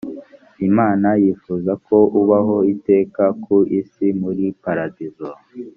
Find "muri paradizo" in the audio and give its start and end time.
4.21-5.29